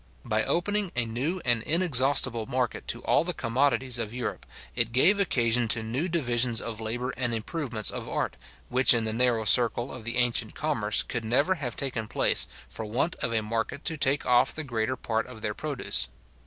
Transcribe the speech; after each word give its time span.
By 0.25 0.43
opening 0.43 0.91
a 0.95 1.05
new 1.05 1.43
and 1.45 1.61
inexhaustible 1.61 2.47
market 2.47 2.87
to 2.87 3.03
all 3.03 3.23
the 3.23 3.35
commodities 3.35 3.99
of 3.99 4.11
Europe, 4.15 4.47
it 4.75 4.91
gave 4.93 5.19
occasion 5.19 5.67
to 5.67 5.83
new 5.83 6.07
divisions 6.07 6.59
of 6.59 6.81
labour 6.81 7.11
and 7.17 7.35
improvements 7.35 7.91
of 7.91 8.09
art, 8.09 8.35
which 8.67 8.95
in 8.95 9.03
the 9.03 9.13
narrow 9.13 9.43
circle 9.45 9.93
of 9.93 10.03
the 10.03 10.17
ancient 10.17 10.55
commerce 10.55 11.03
could 11.03 11.23
never 11.23 11.53
have 11.53 11.75
taken 11.75 12.07
place, 12.07 12.47
for 12.67 12.83
want 12.85 13.13
of 13.17 13.31
a 13.31 13.43
market 13.43 13.85
to 13.85 13.95
take 13.95 14.25
off 14.25 14.55
the 14.55 14.63
greater 14.63 14.95
part 14.95 15.27
of 15.27 15.43
their 15.43 15.53
produce. 15.53 16.09